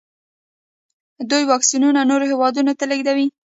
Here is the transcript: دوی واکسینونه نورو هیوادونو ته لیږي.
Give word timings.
دوی 1.29 1.43
واکسینونه 1.51 2.01
نورو 2.09 2.25
هیوادونو 2.31 2.71
ته 2.79 2.85
لیږي. 2.91 3.27